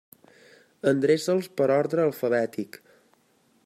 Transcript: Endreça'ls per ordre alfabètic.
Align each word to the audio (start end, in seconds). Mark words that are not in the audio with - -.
Endreça'ls 0.93 1.51
per 1.61 1.69
ordre 1.77 2.07
alfabètic. 2.09 2.85